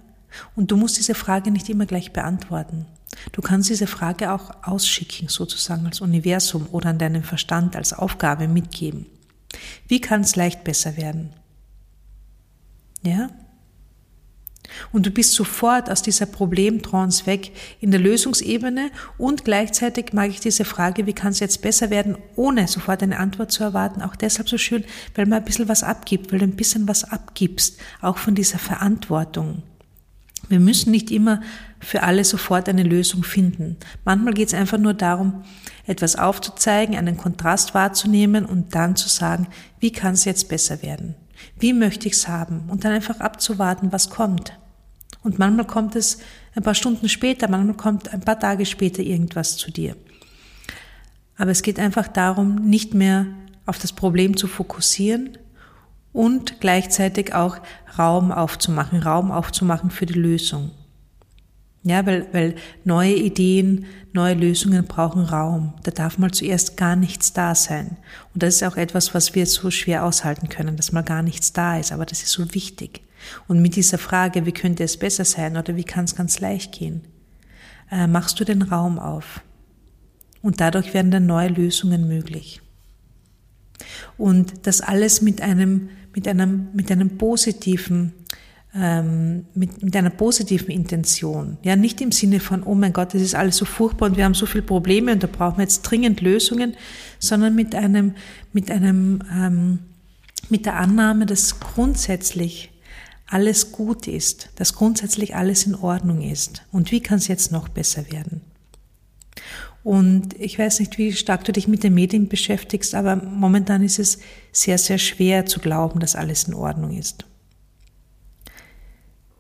Und 0.56 0.72
du 0.72 0.78
musst 0.78 0.98
diese 0.98 1.16
Frage 1.16 1.52
nicht 1.52 1.70
immer 1.70 1.86
gleich 1.86 2.12
beantworten. 2.12 2.86
Du 3.32 3.42
kannst 3.42 3.70
diese 3.70 3.88
Frage 3.88 4.34
auch 4.34 4.52
ausschicken, 4.64 5.30
sozusagen 5.30 5.86
als 5.86 6.02
Universum 6.02 6.68
oder 6.72 6.90
an 6.90 6.98
deinem 6.98 7.24
Verstand 7.24 7.76
als 7.76 7.94
Aufgabe 7.94 8.48
mitgeben. 8.48 9.06
Wie 9.88 10.02
kann 10.02 10.22
es 10.22 10.36
leicht 10.36 10.64
besser 10.64 10.98
werden? 10.98 11.34
Ja? 13.04 13.30
Und 14.92 15.06
du 15.06 15.12
bist 15.12 15.34
sofort 15.34 15.90
aus 15.90 16.02
dieser 16.02 16.26
Problemtrance 16.26 17.26
weg 17.26 17.52
in 17.80 17.92
der 17.92 18.00
Lösungsebene 18.00 18.92
und 19.18 19.46
gleichzeitig 19.46 20.14
mag 20.14 20.30
ich 20.30 20.40
diese 20.40 20.66
Frage, 20.66 21.06
wie 21.06 21.14
kann 21.14 21.32
es 21.32 21.40
jetzt 21.40 21.62
besser 21.62 21.90
werden, 21.90 22.18
ohne 22.36 22.68
sofort 22.68 23.04
eine 23.04 23.20
Antwort 23.20 23.52
zu 23.52 23.64
erwarten, 23.64 24.02
auch 24.02 24.16
deshalb 24.16 24.50
so 24.50 24.58
schön, 24.58 24.84
weil 25.14 25.28
man 25.28 25.40
ein 25.40 25.46
bisschen 25.46 25.68
was 25.68 25.84
abgibt, 25.84 26.32
weil 26.32 26.40
du 26.40 26.46
ein 26.46 26.56
bisschen 26.56 26.88
was 26.88 27.04
abgibst, 27.04 27.80
auch 28.02 28.18
von 28.18 28.36
dieser 28.36 28.60
Verantwortung. 28.60 29.64
Wir 30.50 30.60
müssen 30.60 30.92
nicht 30.92 31.12
immer 31.12 31.42
für 31.80 32.04
alle 32.04 32.24
sofort 32.24 32.70
eine 32.70 32.84
Lösung 32.84 33.24
finden. 33.24 33.78
Manchmal 34.04 34.34
geht 34.34 34.50
es 34.50 34.54
einfach 34.54 34.78
nur 34.78 34.94
darum, 34.94 35.44
etwas 35.86 36.16
aufzuzeigen, 36.16 36.96
einen 36.96 37.18
Kontrast 37.18 37.74
wahrzunehmen 37.74 38.46
und 38.46 38.76
dann 38.76 38.96
zu 38.96 39.10
sagen, 39.10 39.48
wie 39.80 39.92
kann 39.92 40.14
es 40.14 40.26
jetzt 40.26 40.50
besser 40.50 40.82
werden? 40.82 41.16
Wie 41.60 41.74
möchte 41.74 42.08
ich 42.08 42.14
es 42.14 42.28
haben? 42.28 42.64
Und 42.70 42.86
dann 42.86 42.92
einfach 42.92 43.20
abzuwarten, 43.20 43.92
was 43.92 44.10
kommt. 44.10 44.58
Und 45.24 45.40
manchmal 45.40 45.66
kommt 45.66 45.96
es 45.96 46.20
ein 46.56 46.64
paar 46.64 46.76
Stunden 46.76 47.10
später, 47.10 47.50
manchmal 47.50 47.76
kommt 47.76 48.14
ein 48.14 48.22
paar 48.22 48.40
Tage 48.40 48.66
später 48.66 49.02
irgendwas 49.02 49.58
zu 49.58 49.72
dir. 49.72 49.96
Aber 51.38 51.52
es 51.52 51.64
geht 51.64 51.80
einfach 51.80 52.08
darum, 52.08 52.56
nicht 52.56 52.94
mehr 52.94 53.26
auf 53.66 53.78
das 53.80 53.92
Problem 53.92 54.38
zu 54.38 54.48
fokussieren 54.48 55.38
und 56.16 56.62
gleichzeitig 56.62 57.36
auch 57.36 57.58
Raum 58.00 58.32
aufzumachen, 58.32 59.04
Raum 59.04 59.32
aufzumachen 59.32 59.92
für 59.92 60.06
die 60.06 60.14
Lösung. 60.14 60.72
Ja, 61.84 62.06
weil, 62.06 62.26
weil 62.32 62.56
neue 62.84 63.14
Ideen, 63.14 63.86
neue 64.14 64.34
Lösungen 64.34 64.86
brauchen 64.86 65.24
Raum. 65.24 65.74
Da 65.84 65.92
darf 65.92 66.18
mal 66.18 66.32
zuerst 66.32 66.78
gar 66.78 66.96
nichts 66.96 67.34
da 67.34 67.54
sein. 67.54 67.98
Und 68.34 68.42
das 68.42 68.56
ist 68.56 68.64
auch 68.64 68.78
etwas, 68.78 69.14
was 69.14 69.36
wir 69.36 69.46
so 69.46 69.70
schwer 69.70 70.06
aushalten 70.06 70.50
können, 70.50 70.78
dass 70.78 70.94
mal 70.94 71.04
gar 71.04 71.22
nichts 71.22 71.54
da 71.54 71.78
ist. 71.78 71.92
Aber 71.92 72.06
das 72.06 72.24
ist 72.24 72.32
so 72.32 72.56
wichtig. 72.56 73.02
Und 73.48 73.62
mit 73.62 73.76
dieser 73.76 73.98
Frage, 73.98 74.46
wie 74.46 74.52
könnte 74.52 74.84
es 74.84 74.98
besser 74.98 75.26
sein 75.26 75.58
oder 75.58 75.76
wie 75.76 75.84
kann 75.84 76.06
es 76.06 76.16
ganz 76.16 76.40
leicht 76.40 76.72
gehen, 76.72 77.02
äh, 77.92 78.08
machst 78.08 78.40
du 78.40 78.46
den 78.46 78.62
Raum 78.64 78.98
auf. 79.00 79.42
Und 80.42 80.62
dadurch 80.62 80.94
werden 80.94 81.12
dann 81.12 81.26
neue 81.26 81.50
Lösungen 81.50 82.08
möglich. 82.08 82.62
Und 84.18 84.66
das 84.66 84.82
alles 84.82 85.22
mit 85.22 85.42
einem, 85.42 85.90
mit 86.16 86.28
einem, 86.28 86.70
mit 86.74 86.92
einem 86.92 87.18
positiven 87.18 88.14
ähm, 88.78 89.46
mit, 89.54 89.82
mit 89.82 89.96
einer 89.96 90.10
positiven 90.10 90.70
Intention. 90.70 91.58
Ja, 91.64 91.76
nicht 91.78 92.02
im 92.02 92.12
Sinne 92.12 92.42
von, 92.42 92.64
oh 92.64 92.76
mein 92.76 92.92
Gott, 92.92 93.14
das 93.14 93.22
ist 93.22 93.34
alles 93.34 93.56
so 93.58 93.64
furchtbar 93.64 94.10
und 94.10 94.18
wir 94.18 94.26
haben 94.26 94.34
so 94.34 94.46
viele 94.46 94.64
Probleme 94.64 95.14
und 95.14 95.24
da 95.24 95.28
brauchen 95.28 95.58
wir 95.58 95.64
jetzt 95.64 95.84
dringend 95.84 96.20
Lösungen, 96.20 96.76
sondern 97.18 97.56
mit 97.56 97.74
einem, 97.74 98.16
mit 98.52 98.70
einem, 98.70 99.22
ähm, 99.34 99.80
mit 100.50 100.66
der 100.66 100.76
Annahme, 100.76 101.26
dass 101.26 101.60
grundsätzlich 101.62 102.72
alles 103.28 103.72
gut 103.72 104.08
ist, 104.08 104.50
dass 104.58 104.76
grundsätzlich 104.76 105.36
alles 105.36 105.66
in 105.66 105.76
Ordnung 105.76 106.22
ist. 106.22 106.64
Und 106.72 106.92
wie 106.92 107.00
kann 107.00 107.18
es 107.18 107.28
jetzt 107.28 107.52
noch 107.52 107.70
besser 107.70 108.12
werden? 108.12 108.42
Und 109.86 110.34
ich 110.40 110.58
weiß 110.58 110.80
nicht, 110.80 110.98
wie 110.98 111.14
stark 111.14 111.44
du 111.44 111.52
dich 111.52 111.68
mit 111.68 111.84
den 111.84 111.94
Medien 111.94 112.28
beschäftigst, 112.28 112.96
aber 112.96 113.18
momentan 113.18 113.84
ist 113.84 114.00
es 114.00 114.18
sehr, 114.52 114.80
sehr 114.80 114.98
schwer 114.98 115.46
zu 115.46 115.60
glauben, 115.60 116.00
dass 116.00 116.16
alles 116.16 116.46
in 116.46 116.56
Ordnung 116.56 116.98
ist. 116.98 117.24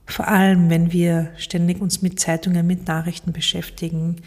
vor 0.05 0.27
allem, 0.27 0.69
wenn 0.69 0.93
wir 0.93 1.31
ständig 1.35 1.81
uns 1.81 2.03
mit 2.03 2.19
Zeitungen, 2.19 2.67
mit 2.67 2.87
Nachrichten 2.87 3.33
beschäftigen. 3.33 4.17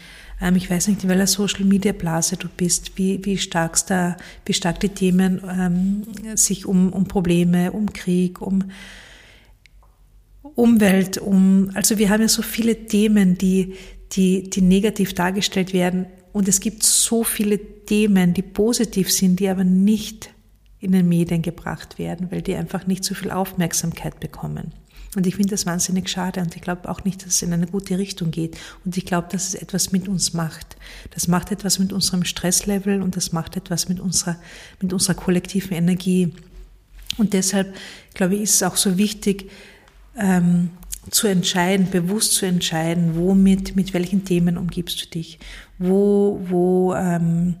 Ähm, 0.41 0.57
ich 0.57 0.69
weiß 0.69 0.89
nicht, 0.89 1.05
in 1.05 1.09
welcher 1.09 1.25
Social 1.25 1.63
Media 1.63 1.93
Blase 1.93 2.35
du 2.35 2.49
bist, 2.49 2.97
wie, 2.97 3.23
wie, 3.23 3.37
stark, 3.37 3.77
da, 3.87 4.17
wie 4.45 4.53
stark 4.53 4.81
die 4.81 4.89
Themen 4.89 5.41
ähm, 5.49 6.03
sich 6.35 6.65
um, 6.65 6.91
um 6.91 7.07
Probleme, 7.07 7.71
um 7.71 7.93
Krieg, 7.93 8.41
um 8.41 8.65
Umwelt, 10.55 11.17
um, 11.17 11.71
also 11.75 11.97
wir 11.97 12.09
haben 12.09 12.21
ja 12.21 12.27
so 12.27 12.41
viele 12.41 12.85
Themen, 12.87 13.37
die, 13.37 13.75
die, 14.13 14.49
die 14.49 14.61
negativ 14.61 15.13
dargestellt 15.13 15.73
werden. 15.73 16.07
Und 16.31 16.47
es 16.47 16.59
gibt 16.59 16.83
so 16.83 17.23
viele 17.23 17.57
Themen, 17.85 18.33
die 18.33 18.41
positiv 18.41 19.11
sind, 19.11 19.39
die 19.39 19.49
aber 19.49 19.63
nicht 19.63 20.29
in 20.79 20.91
den 20.91 21.09
Medien 21.09 21.41
gebracht 21.41 21.99
werden, 21.99 22.31
weil 22.31 22.41
die 22.41 22.55
einfach 22.55 22.87
nicht 22.87 23.03
so 23.03 23.13
viel 23.13 23.31
Aufmerksamkeit 23.31 24.19
bekommen. 24.19 24.73
Und 25.15 25.25
ich 25.25 25.35
finde 25.35 25.49
das 25.49 25.65
wahnsinnig 25.65 26.07
schade 26.07 26.39
und 26.39 26.55
ich 26.55 26.61
glaube 26.61 26.87
auch 26.87 27.03
nicht, 27.03 27.25
dass 27.25 27.33
es 27.33 27.41
in 27.41 27.51
eine 27.51 27.65
gute 27.65 27.97
Richtung 27.97 28.29
geht. 28.29 28.57
Und 28.85 28.95
ich 28.95 29.05
glaube, 29.05 29.27
dass 29.31 29.47
es 29.47 29.55
etwas 29.55 29.91
mit 29.91 30.07
uns 30.07 30.33
macht. 30.33 30.77
Das 31.11 31.27
macht 31.27 31.51
etwas 31.51 31.79
mit 31.79 31.91
unserem 31.91 32.23
Stresslevel 32.23 33.01
und 33.01 33.15
das 33.15 33.31
macht 33.31 33.57
etwas 33.57 33.89
mit 33.89 33.99
unserer, 33.99 34.37
mit 34.79 34.93
unserer 34.93 35.15
kollektiven 35.15 35.75
Energie. 35.75 36.33
Und 37.17 37.33
deshalb, 37.33 37.75
glaube 38.13 38.35
ich, 38.35 38.41
ist 38.41 38.55
es 38.55 38.63
auch 38.63 38.75
so 38.75 38.99
wichtig, 38.99 39.49
ähm, 40.15 40.69
zu 41.09 41.27
entscheiden, 41.27 41.89
bewusst 41.89 42.33
zu 42.33 42.45
entscheiden, 42.45 43.15
womit, 43.15 43.75
mit 43.75 43.93
welchen 43.93 44.25
Themen 44.25 44.57
umgibst 44.57 45.01
du 45.01 45.07
dich, 45.07 45.39
wo, 45.77 46.39
wo, 46.49 46.93
ähm, 46.93 47.55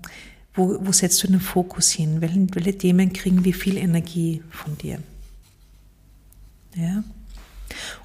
wo, 0.53 0.77
wo 0.81 0.91
setzt 0.91 1.23
du 1.23 1.27
den 1.27 1.39
Fokus 1.39 1.91
hin, 1.91 2.21
welche, 2.21 2.47
welche 2.53 2.77
Themen 2.77 3.13
kriegen 3.13 3.45
wie 3.45 3.53
viel 3.53 3.77
Energie 3.77 4.43
von 4.49 4.77
dir. 4.77 4.99
Ja. 6.75 7.03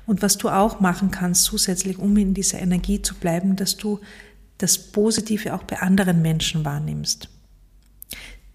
Und 0.07 0.23
was 0.23 0.39
du 0.39 0.49
auch 0.49 0.81
machen 0.81 1.11
kannst 1.11 1.45
zusätzlich, 1.45 1.99
um 1.99 2.17
in 2.17 2.35
dieser 2.35 2.61
Energie 2.61 3.03
zu 3.03 3.15
bleiben, 3.15 3.57
dass 3.57 3.77
du 3.77 4.01
das 4.59 4.79
Positive 4.79 5.55
auch 5.55 5.65
bei 5.65 5.81
anderen 5.81 6.23
Menschen 6.23 6.65
wahrnimmst 6.65 7.29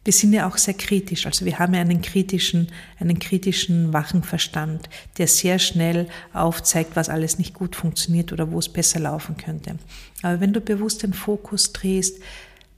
wir 0.06 0.13
sind 0.13 0.34
ja 0.34 0.48
auch 0.48 0.58
sehr 0.58 0.74
kritisch. 0.74 1.25
Also 1.25 1.46
wir 1.46 1.60
haben 1.60 1.74
ja 1.74 1.82
einen 1.82 2.01
kritischen, 2.01 2.68
einen 3.00 3.20
kritischen, 3.20 3.91
wachen 3.91 4.24
Verstand, 4.24 4.89
der 5.18 5.27
sehr 5.27 5.60
schnell 5.60 6.08
aufzeigt, 6.34 6.96
was 6.96 7.10
alles 7.10 7.38
nicht 7.38 7.53
gut 7.53 7.75
funktioniert 7.75 8.32
oder 8.32 8.51
wo 8.51 8.60
es 8.60 8.70
besser 8.70 9.00
laufen 9.00 9.36
könnte. 9.38 9.75
Aber 10.22 10.39
wenn 10.39 10.53
du 10.53 10.62
bewusst 10.62 11.03
den 11.03 11.13
Fokus 11.13 11.74
drehst, 11.74 12.22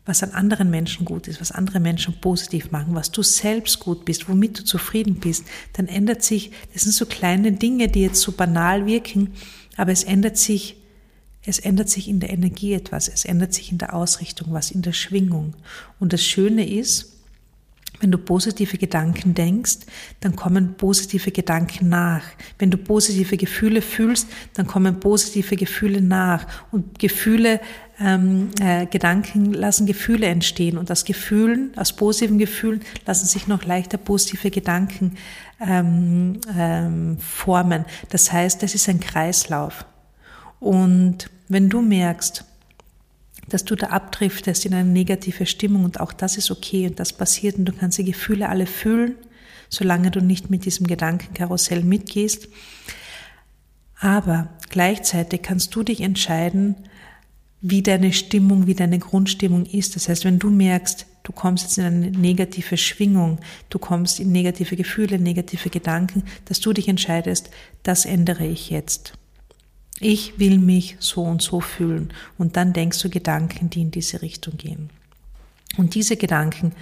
was 0.05 0.23
an 0.23 0.31
anderen 0.31 0.71
Menschen 0.71 1.05
gut 1.05 1.27
ist, 1.27 1.39
was 1.39 1.51
andere 1.51 1.79
Menschen 1.79 2.19
positiv 2.19 2.71
machen, 2.71 2.95
was 2.95 3.11
du 3.11 3.21
selbst 3.21 3.79
gut 3.79 4.03
bist, 4.03 4.27
womit 4.27 4.59
du 4.59 4.63
zufrieden 4.63 5.15
bist, 5.15 5.45
dann 5.73 5.87
ändert 5.87 6.23
sich, 6.23 6.51
das 6.73 6.83
sind 6.83 6.93
so 6.93 7.05
kleine 7.05 7.51
Dinge, 7.51 7.87
die 7.87 8.01
jetzt 8.01 8.19
so 8.19 8.31
banal 8.31 8.87
wirken, 8.87 9.33
aber 9.77 9.91
es 9.91 10.03
ändert 10.03 10.37
sich 10.37 10.75
es 11.45 11.59
ändert 11.59 11.89
sich 11.89 12.07
in 12.07 12.19
der 12.19 12.29
Energie 12.29 12.73
etwas, 12.73 13.07
es 13.07 13.25
ändert 13.25 13.53
sich 13.53 13.71
in 13.71 13.77
der 13.77 13.93
Ausrichtung 13.93 14.47
was, 14.51 14.71
in 14.71 14.81
der 14.81 14.93
Schwingung. 14.93 15.55
Und 15.99 16.13
das 16.13 16.23
Schöne 16.23 16.67
ist, 16.67 17.11
wenn 18.01 18.11
du 18.11 18.17
positive 18.17 18.77
Gedanken 18.79 19.35
denkst, 19.35 19.79
dann 20.21 20.35
kommen 20.35 20.73
positive 20.75 21.31
Gedanken 21.31 21.89
nach. 21.89 22.23
Wenn 22.57 22.71
du 22.71 22.77
positive 22.77 23.37
Gefühle 23.37 23.81
fühlst, 23.83 24.27
dann 24.55 24.65
kommen 24.65 24.99
positive 24.99 25.55
Gefühle 25.55 26.01
nach. 26.01 26.47
Und 26.71 26.97
Gefühle, 26.97 27.61
ähm, 27.99 28.49
äh, 28.59 28.87
Gedanken 28.87 29.53
lassen 29.53 29.85
Gefühle 29.85 30.25
entstehen. 30.27 30.79
Und 30.79 30.89
aus 30.89 31.05
Gefühlen, 31.05 31.77
aus 31.77 31.93
positiven 31.93 32.39
Gefühlen 32.39 32.81
lassen 33.05 33.27
sich 33.27 33.47
noch 33.47 33.63
leichter 33.63 33.99
positive 33.99 34.49
Gedanken 34.49 35.17
ähm, 35.59 36.41
ähm, 36.57 37.19
formen. 37.19 37.85
Das 38.09 38.31
heißt, 38.31 38.63
das 38.63 38.73
ist 38.73 38.89
ein 38.89 38.99
Kreislauf. 38.99 39.85
Und 40.61 41.29
wenn 41.49 41.69
du 41.69 41.81
merkst, 41.81 42.45
dass 43.49 43.65
du 43.65 43.75
da 43.75 43.87
abdriftest 43.87 44.65
in 44.65 44.75
eine 44.75 44.87
negative 44.87 45.47
Stimmung 45.47 45.83
und 45.83 45.99
auch 45.99 46.13
das 46.13 46.37
ist 46.37 46.51
okay 46.51 46.87
und 46.87 46.99
das 46.99 47.13
passiert 47.13 47.57
und 47.57 47.65
du 47.65 47.73
kannst 47.73 47.97
die 47.97 48.05
Gefühle 48.05 48.47
alle 48.47 48.67
fühlen, 48.67 49.15
solange 49.69 50.11
du 50.11 50.21
nicht 50.21 50.51
mit 50.51 50.63
diesem 50.63 50.85
Gedankenkarussell 50.85 51.83
mitgehst. 51.83 52.47
Aber 53.99 54.49
gleichzeitig 54.69 55.41
kannst 55.41 55.75
du 55.75 55.81
dich 55.81 55.99
entscheiden, 56.01 56.75
wie 57.59 57.81
deine 57.81 58.13
Stimmung, 58.13 58.67
wie 58.67 58.75
deine 58.75 58.99
Grundstimmung 58.99 59.65
ist. 59.65 59.95
Das 59.95 60.09
heißt, 60.09 60.25
wenn 60.25 60.37
du 60.37 60.51
merkst, 60.51 61.07
du 61.23 61.31
kommst 61.31 61.63
jetzt 61.63 61.79
in 61.79 61.85
eine 61.85 62.11
negative 62.11 62.77
Schwingung, 62.77 63.39
du 63.71 63.79
kommst 63.79 64.19
in 64.19 64.31
negative 64.31 64.75
Gefühle, 64.75 65.17
negative 65.17 65.71
Gedanken, 65.71 66.23
dass 66.45 66.59
du 66.59 66.71
dich 66.71 66.87
entscheidest, 66.87 67.49
das 67.81 68.05
ändere 68.05 68.45
ich 68.45 68.69
jetzt. 68.69 69.13
Ich 70.01 70.39
will 70.39 70.57
mich 70.57 70.97
so 70.99 71.21
und 71.21 71.41
so 71.41 71.61
fühlen. 71.61 72.11
Und 72.37 72.57
dann 72.57 72.73
denkst 72.73 72.99
du 73.01 73.09
Gedanken, 73.09 73.69
die 73.69 73.81
in 73.81 73.91
diese 73.91 74.21
Richtung 74.21 74.57
gehen. 74.57 74.89
Und 75.77 75.95
diese 75.95 76.17
Gedanken 76.17 76.73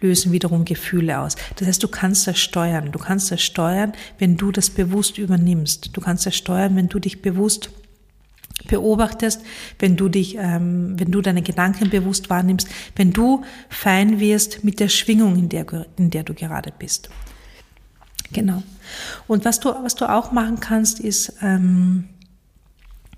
lösen 0.00 0.32
wiederum 0.32 0.64
Gefühle 0.64 1.18
aus. 1.18 1.34
Das 1.56 1.66
heißt, 1.66 1.82
du 1.82 1.88
kannst 1.88 2.26
das 2.26 2.38
steuern. 2.38 2.92
Du 2.92 2.98
kannst 2.98 3.30
das 3.32 3.42
steuern, 3.42 3.92
wenn 4.18 4.36
du 4.36 4.52
das 4.52 4.70
bewusst 4.70 5.18
übernimmst. 5.18 5.90
Du 5.96 6.00
kannst 6.00 6.24
das 6.24 6.36
steuern, 6.36 6.76
wenn 6.76 6.88
du 6.88 7.00
dich 7.00 7.20
bewusst 7.20 7.70
beobachtest, 8.68 9.42
wenn 9.78 9.96
du 9.96 10.08
dich, 10.08 10.36
ähm, 10.36 10.98
wenn 10.98 11.10
du 11.10 11.20
deine 11.20 11.42
Gedanken 11.42 11.90
bewusst 11.90 12.30
wahrnimmst, 12.30 12.68
wenn 12.96 13.12
du 13.12 13.44
fein 13.68 14.20
wirst 14.20 14.64
mit 14.64 14.80
der 14.80 14.88
Schwingung, 14.88 15.36
in 15.36 15.48
der, 15.48 15.86
in 15.96 16.10
der 16.10 16.22
du 16.22 16.34
gerade 16.34 16.72
bist. 16.76 17.10
Genau. 18.32 18.62
Und 19.26 19.44
was 19.44 19.60
du, 19.60 19.70
was 19.70 19.94
du 19.94 20.08
auch 20.08 20.32
machen 20.32 20.60
kannst, 20.60 21.00
ist, 21.00 21.34
ähm, 21.42 22.08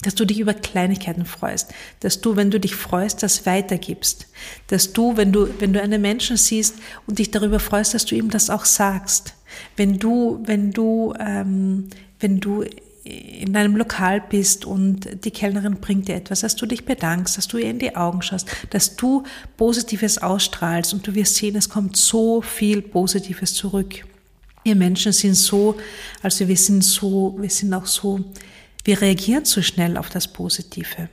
dass 0.02 0.14
du 0.14 0.24
dich 0.24 0.40
über 0.40 0.54
Kleinigkeiten 0.54 1.26
freust, 1.26 1.72
dass 2.00 2.20
du, 2.20 2.36
wenn 2.36 2.50
du 2.50 2.58
dich 2.58 2.74
freust, 2.74 3.22
das 3.22 3.44
weitergibst, 3.46 4.26
dass 4.68 4.92
du, 4.92 5.16
wenn 5.16 5.32
du, 5.32 5.48
wenn 5.58 5.72
du 5.72 5.82
einen 5.82 6.00
Menschen 6.00 6.36
siehst 6.36 6.76
und 7.06 7.18
dich 7.18 7.30
darüber 7.30 7.60
freust, 7.60 7.94
dass 7.94 8.06
du 8.06 8.14
ihm 8.14 8.30
das 8.30 8.50
auch 8.50 8.64
sagst, 8.64 9.34
wenn 9.76 9.98
du, 9.98 10.40
wenn 10.44 10.72
du, 10.72 11.14
ähm, 11.18 11.88
wenn 12.18 12.40
du 12.40 12.64
in 13.04 13.56
einem 13.56 13.76
Lokal 13.76 14.20
bist 14.20 14.64
und 14.64 15.24
die 15.24 15.30
Kellnerin 15.30 15.80
bringt 15.80 16.08
dir 16.08 16.16
etwas, 16.16 16.40
dass 16.40 16.54
du 16.54 16.66
dich 16.66 16.84
bedankst, 16.84 17.38
dass 17.38 17.48
du 17.48 17.58
ihr 17.58 17.70
in 17.70 17.78
die 17.78 17.96
Augen 17.96 18.22
schaust, 18.22 18.48
dass 18.70 18.96
du 18.96 19.24
Positives 19.56 20.18
ausstrahlst 20.18 20.92
und 20.92 21.06
du 21.06 21.14
wirst 21.14 21.36
sehen, 21.36 21.56
es 21.56 21.68
kommt 21.68 21.96
so 21.96 22.42
viel 22.42 22.82
Positives 22.82 23.54
zurück. 23.54 24.04
Wir 24.62 24.76
Menschen 24.76 25.12
sind 25.12 25.34
so, 25.34 25.76
also 26.22 26.46
wir 26.46 26.56
sind 26.56 26.84
so, 26.84 27.36
wir 27.38 27.48
sind 27.48 27.72
auch 27.72 27.86
so 27.86 28.20
wir 28.84 29.00
reagieren 29.00 29.44
zu 29.44 29.62
schnell 29.62 29.96
auf 29.96 30.08
das 30.08 30.28
Positive. 30.28 31.08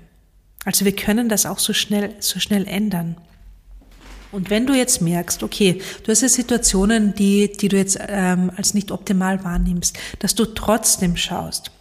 Also 0.66 0.86
wir 0.86 0.96
können 0.96 1.30
das 1.30 1.46
auch 1.46 1.60
so 1.60 1.74
schnell, 1.74 2.16
so 2.20 2.40
schnell 2.40 2.68
ändern. 2.68 3.18
Und 4.32 4.50
wenn 4.50 4.66
du 4.66 4.74
jetzt 4.74 5.02
merkst, 5.02 5.42
okay, 5.44 5.82
du 6.04 6.12
hast 6.12 6.22
ja 6.22 6.30
Situationen, 6.30 7.14
die, 7.14 7.52
die 7.52 7.70
du 7.70 7.78
jetzt 7.78 7.98
ähm, 8.08 8.52
als 8.56 8.74
nicht 8.74 8.92
optimal 8.92 9.44
wahrnimmst, 9.44 9.98
dass 10.20 10.36
du 10.36 10.46
trotzdem 10.46 11.16
schaust, 11.16 11.72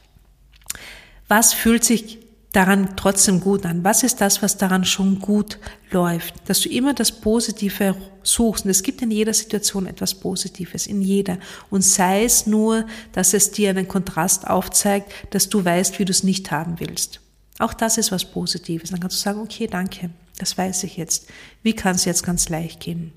was 1.28 1.52
fühlt 1.52 1.84
sich 1.84 2.18
daran 2.56 2.96
trotzdem 2.96 3.40
gut 3.40 3.66
an? 3.66 3.84
Was 3.84 4.02
ist 4.02 4.22
das, 4.22 4.40
was 4.42 4.56
daran 4.56 4.86
schon 4.86 5.18
gut 5.18 5.58
läuft? 5.90 6.34
Dass 6.46 6.60
du 6.60 6.70
immer 6.70 6.94
das 6.94 7.12
Positive 7.12 7.94
suchst. 8.22 8.64
Und 8.64 8.70
es 8.70 8.82
gibt 8.82 9.02
in 9.02 9.10
jeder 9.10 9.34
Situation 9.34 9.86
etwas 9.86 10.14
Positives, 10.14 10.86
in 10.86 11.02
jeder. 11.02 11.38
Und 11.68 11.82
sei 11.82 12.24
es 12.24 12.46
nur, 12.46 12.86
dass 13.12 13.34
es 13.34 13.50
dir 13.50 13.70
einen 13.70 13.86
Kontrast 13.86 14.46
aufzeigt, 14.46 15.12
dass 15.30 15.50
du 15.50 15.64
weißt, 15.64 15.98
wie 15.98 16.06
du 16.06 16.12
es 16.12 16.22
nicht 16.22 16.50
haben 16.50 16.80
willst. 16.80 17.20
Auch 17.58 17.74
das 17.74 17.98
ist 17.98 18.10
was 18.10 18.24
Positives. 18.24 18.90
Dann 18.90 19.00
kannst 19.00 19.18
du 19.18 19.22
sagen, 19.22 19.40
okay, 19.40 19.66
danke, 19.66 20.08
das 20.38 20.56
weiß 20.56 20.84
ich 20.84 20.96
jetzt. 20.96 21.28
Wie 21.62 21.74
kann 21.74 21.94
es 21.94 22.06
jetzt 22.06 22.24
ganz 22.24 22.48
leicht 22.48 22.80
gehen? 22.80 23.12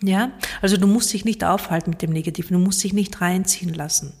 Ja, 0.00 0.32
also 0.62 0.78
du 0.78 0.86
musst 0.86 1.12
dich 1.12 1.24
nicht 1.24 1.44
aufhalten 1.44 1.90
mit 1.90 2.02
dem 2.02 2.12
Negativen, 2.12 2.56
du 2.56 2.64
musst 2.64 2.82
dich 2.82 2.92
nicht 2.92 3.20
reinziehen 3.20 3.74
lassen. 3.74 4.14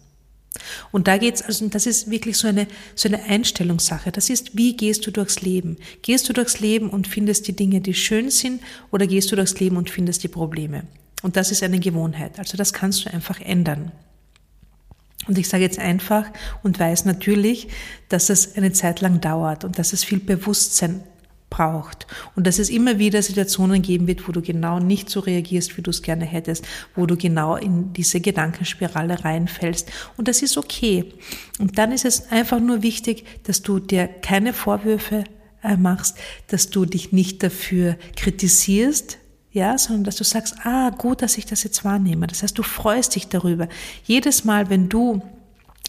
Und 0.92 1.08
da 1.08 1.18
geht's, 1.18 1.42
also 1.42 1.68
das 1.68 1.86
ist 1.86 2.10
wirklich 2.10 2.36
so 2.36 2.48
eine, 2.48 2.66
so 2.94 3.08
eine 3.08 3.22
Einstellungssache. 3.24 4.12
Das 4.12 4.30
ist, 4.30 4.56
wie 4.56 4.76
gehst 4.76 5.06
du 5.06 5.10
durchs 5.10 5.40
Leben? 5.40 5.76
Gehst 6.02 6.28
du 6.28 6.32
durchs 6.32 6.60
Leben 6.60 6.90
und 6.90 7.06
findest 7.06 7.48
die 7.48 7.56
Dinge, 7.56 7.80
die 7.80 7.94
schön 7.94 8.30
sind, 8.30 8.62
oder 8.90 9.06
gehst 9.06 9.30
du 9.32 9.36
durchs 9.36 9.58
Leben 9.60 9.76
und 9.76 9.90
findest 9.90 10.22
die 10.22 10.28
Probleme? 10.28 10.84
Und 11.22 11.36
das 11.36 11.50
ist 11.50 11.62
eine 11.62 11.80
Gewohnheit. 11.80 12.38
Also 12.38 12.56
das 12.56 12.72
kannst 12.72 13.04
du 13.04 13.12
einfach 13.12 13.40
ändern. 13.40 13.92
Und 15.26 15.36
ich 15.36 15.48
sage 15.48 15.62
jetzt 15.62 15.78
einfach 15.78 16.26
und 16.62 16.78
weiß 16.78 17.04
natürlich, 17.04 17.68
dass 18.08 18.30
es 18.30 18.56
eine 18.56 18.72
Zeit 18.72 19.00
lang 19.00 19.20
dauert 19.20 19.64
und 19.64 19.78
dass 19.78 19.92
es 19.92 20.04
viel 20.04 20.20
Bewusstsein 20.20 21.02
braucht. 21.50 22.06
Und 22.36 22.46
dass 22.46 22.58
es 22.58 22.70
immer 22.70 22.98
wieder 22.98 23.22
Situationen 23.22 23.82
geben 23.82 24.06
wird, 24.06 24.28
wo 24.28 24.32
du 24.32 24.42
genau 24.42 24.78
nicht 24.78 25.08
so 25.10 25.20
reagierst, 25.20 25.76
wie 25.76 25.82
du 25.82 25.90
es 25.90 26.02
gerne 26.02 26.24
hättest, 26.24 26.66
wo 26.94 27.06
du 27.06 27.16
genau 27.16 27.56
in 27.56 27.92
diese 27.92 28.20
Gedankenspirale 28.20 29.24
reinfällst. 29.24 29.90
Und 30.16 30.28
das 30.28 30.42
ist 30.42 30.58
okay. 30.58 31.12
Und 31.58 31.78
dann 31.78 31.92
ist 31.92 32.04
es 32.04 32.30
einfach 32.30 32.60
nur 32.60 32.82
wichtig, 32.82 33.24
dass 33.44 33.62
du 33.62 33.78
dir 33.78 34.06
keine 34.06 34.52
Vorwürfe 34.52 35.24
äh, 35.62 35.76
machst, 35.76 36.16
dass 36.48 36.70
du 36.70 36.84
dich 36.84 37.12
nicht 37.12 37.42
dafür 37.42 37.96
kritisierst, 38.16 39.18
ja, 39.50 39.78
sondern 39.78 40.04
dass 40.04 40.16
du 40.16 40.24
sagst, 40.24 40.56
ah, 40.64 40.90
gut, 40.90 41.22
dass 41.22 41.38
ich 41.38 41.46
das 41.46 41.64
jetzt 41.64 41.84
wahrnehme. 41.84 42.26
Das 42.26 42.42
heißt, 42.42 42.56
du 42.56 42.62
freust 42.62 43.14
dich 43.14 43.28
darüber. 43.28 43.68
Jedes 44.04 44.44
Mal, 44.44 44.70
wenn 44.70 44.88
du 44.88 45.22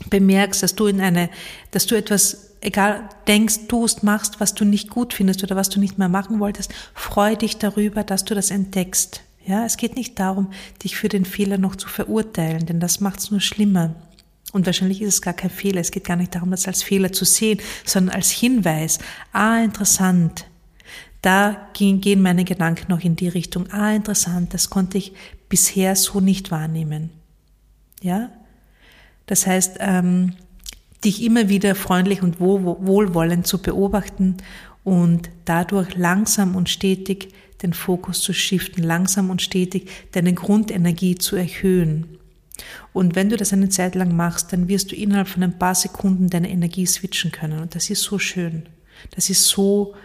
bemerkst, 0.10 0.63
dass 0.63 0.75
du 0.75 0.88
in 0.88 1.01
eine, 1.01 1.30
dass 1.72 1.86
du 1.86 1.96
etwas, 1.96 2.49
egal, 2.62 3.10
denkst, 3.28 3.68
tust, 3.68 4.04
machst, 4.04 4.39
was 4.39 4.54
du 4.54 4.66
nicht 4.66 4.89
gut 4.89 5.13
findest 5.13 5.44
oder 5.44 5.56
was 5.56 5.70
du 5.70 5.80
nicht 5.80 5.98
mehr 5.98 6.10
machen 6.10 6.39
wolltest, 6.39 6.74
freu 6.94 7.36
dich 7.36 7.58
darüber, 7.58 8.04
dass 8.04 8.25
du 8.25 8.36
das 8.36 8.51
entdeckst. 8.51 9.22
Ja, 9.46 9.66
es 9.66 9.78
geht 9.78 9.96
nicht 9.96 10.20
darum, 10.20 10.51
dich 10.84 10.96
für 10.96 11.10
den 11.10 11.25
Fehler 11.25 11.58
noch 11.58 11.75
zu 11.75 11.88
verurteilen, 11.88 12.66
denn 12.66 12.80
das 12.80 13.00
macht 13.00 13.20
es 13.20 13.32
nur 13.32 13.42
schlimmer. 13.42 13.96
Und 14.51 14.66
wahrscheinlich 14.66 15.01
ist 15.01 15.13
es 15.16 15.22
gar 15.22 15.34
kein 15.34 15.50
Fehler. 15.50 15.82
Es 15.82 15.92
geht 15.92 16.06
gar 16.06 16.16
nicht 16.16 16.34
darum, 16.36 16.51
das 16.51 16.68
als 16.68 16.82
Fehler 16.82 17.12
zu 17.12 17.24
sehen, 17.24 17.60
sondern 17.86 18.16
als 18.16 18.32
Hinweis. 18.32 19.00
Ah, 19.32 19.60
interessant. 19.60 20.46
Da 21.22 21.70
gehen 21.74 22.22
meine 22.22 22.46
Gedanken 22.46 22.92
noch 22.92 23.01
in 23.01 23.16
die 23.16 23.28
Richtung. 23.28 23.72
Ah, 23.72 23.92
interessant. 23.92 24.54
Das 24.54 24.70
konnte 24.70 24.98
ich 24.98 25.13
bisher 25.50 25.96
so 25.96 26.20
nicht 26.20 26.51
wahrnehmen. 26.51 27.12
Ja? 28.01 28.32
Das 29.25 29.46
heißt, 29.46 29.78
ähm, 29.80 30.36
dich 31.03 31.24
immer 31.24 31.50
wieder 31.50 31.75
freundlich 31.75 32.22
und 32.22 32.39
wohlwollend 32.39 33.48
zu 33.48 33.62
beobachten 33.62 34.38
und 34.84 35.29
dadurch 35.46 35.96
langsam 35.96 36.56
und 36.56 36.70
stetig 36.70 37.29
den 37.62 37.74
Fokus 37.74 38.22
zu 38.22 38.34
shiften, 38.34 38.84
langsam 38.84 39.29
und 39.29 39.41
stetig 39.41 39.89
deine 40.12 40.34
Grundenergie 40.34 41.15
zu 41.15 41.36
erhöhen. 41.36 42.18
Und 42.94 43.15
wenn 43.15 43.29
du 43.29 43.38
das 43.38 43.53
eine 43.53 43.70
Zeit 43.70 43.96
lang 43.96 44.15
machst, 44.15 44.51
dann 44.51 44.68
wirst 44.68 44.91
du 44.91 44.96
innerhalb 44.96 45.27
von 45.27 45.44
ein 45.44 45.58
paar 45.58 45.75
Sekunden 45.75 46.29
deine 46.29 46.50
Energie 46.50 46.86
switchen 46.86 47.32
können. 47.32 47.60
Und 47.60 47.75
das 47.75 47.89
ist 47.89 48.03
so 48.03 48.20
schön. 48.20 48.63
Das 49.12 49.29
ist 49.29 49.46
so, 49.46 49.96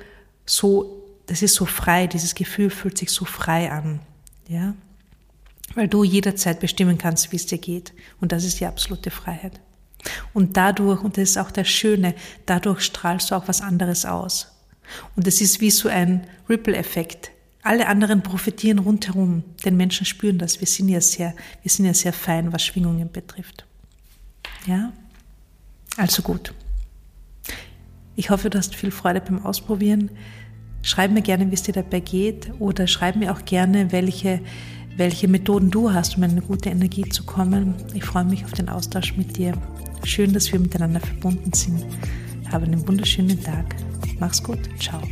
so, 0.46 1.02
das 1.26 1.42
ist 1.42 1.54
so 1.54 1.64
frei. 1.66 2.06
Dieses 2.06 2.34
Gefühl 2.34 2.70
fühlt 2.70 2.98
sich 2.98 3.10
so 3.10 3.24
frei 3.24 3.72
an. 3.72 4.00
Ja? 4.48 4.74
Weil 5.74 5.88
du 5.88 6.04
jederzeit 6.04 6.60
bestimmen 6.60 6.98
kannst, 6.98 7.32
wie 7.32 7.36
es 7.36 7.46
dir 7.46 7.58
geht. 7.58 7.92
Und 8.20 8.32
das 8.32 8.44
ist 8.44 8.60
die 8.60 8.66
absolute 8.66 9.10
Freiheit. 9.10 9.60
Und 10.32 10.56
dadurch, 10.56 11.02
und 11.02 11.16
das 11.16 11.30
ist 11.30 11.38
auch 11.38 11.50
das 11.50 11.68
Schöne, 11.68 12.14
dadurch 12.46 12.82
strahlst 12.82 13.30
du 13.30 13.34
auch 13.34 13.48
was 13.48 13.60
anderes 13.60 14.04
aus. 14.04 14.48
Und 15.16 15.26
es 15.26 15.40
ist 15.40 15.60
wie 15.60 15.70
so 15.70 15.88
ein 15.88 16.26
Ripple-Effekt. 16.48 17.30
Alle 17.62 17.86
anderen 17.86 18.22
profitieren 18.22 18.78
rundherum, 18.78 19.42
denn 19.64 19.76
Menschen 19.76 20.04
spüren 20.04 20.38
das. 20.38 20.60
Wir 20.60 20.66
sind 20.66 20.88
ja 20.90 21.00
sehr, 21.00 21.34
wir 21.62 21.70
sind 21.70 21.86
ja 21.86 21.94
sehr 21.94 22.12
fein, 22.12 22.52
was 22.52 22.62
Schwingungen 22.62 23.10
betrifft. 23.10 23.64
Ja? 24.66 24.92
Also 25.96 26.22
gut. 26.22 26.52
Ich 28.16 28.30
hoffe, 28.30 28.50
du 28.50 28.58
hast 28.58 28.74
viel 28.74 28.90
Freude 28.90 29.20
beim 29.20 29.44
Ausprobieren. 29.44 30.10
Schreib 30.82 31.10
mir 31.10 31.22
gerne, 31.22 31.50
wie 31.50 31.54
es 31.54 31.62
dir 31.62 31.72
dabei 31.72 32.00
geht 32.00 32.52
oder 32.58 32.86
schreib 32.86 33.16
mir 33.16 33.32
auch 33.32 33.46
gerne, 33.46 33.90
welche, 33.90 34.40
welche 34.96 35.26
Methoden 35.26 35.70
du 35.70 35.92
hast, 35.92 36.16
um 36.18 36.22
in 36.24 36.32
eine 36.32 36.42
gute 36.42 36.68
Energie 36.68 37.08
zu 37.08 37.24
kommen. 37.24 37.74
Ich 37.94 38.04
freue 38.04 38.24
mich 38.24 38.44
auf 38.44 38.52
den 38.52 38.68
Austausch 38.68 39.16
mit 39.16 39.38
dir. 39.38 39.54
Schön, 40.04 40.32
dass 40.32 40.52
wir 40.52 40.60
miteinander 40.60 41.00
verbunden 41.00 41.52
sind. 41.52 41.84
Habe 42.52 42.66
einen 42.66 42.86
wunderschönen 42.86 43.42
Tag. 43.42 43.74
Mach's 44.20 44.42
gut. 44.42 44.60
Ciao. 44.78 45.02